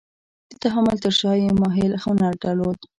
د 0.49 0.51
تحمل 0.63 0.97
تر 1.03 1.13
شا 1.19 1.31
یې 1.41 1.49
محیل 1.63 1.93
هنر 2.03 2.33
درلود. 2.43 2.79